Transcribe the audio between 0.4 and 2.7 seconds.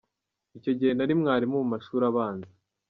Icyo gihe nari mwarimu mu mashuri abanza.